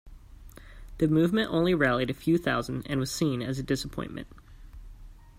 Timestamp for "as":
3.43-3.59